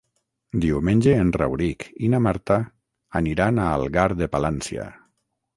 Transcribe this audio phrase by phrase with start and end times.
[0.61, 2.59] Diumenge en Rauric i na Marta
[3.23, 4.89] aniran a Algar de Palància.